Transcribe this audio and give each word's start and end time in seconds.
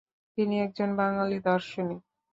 তিনি 0.37 0.55
একজন 0.65 0.89
বাঙালি 0.99 1.37
দার্শনিক। 1.45 2.01